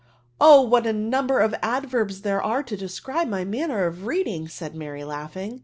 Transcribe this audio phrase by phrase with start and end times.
[0.41, 4.73] "Oh, what a number of adverbs there are to describe my manner of reading!" said
[4.73, 5.59] Mary, laughing.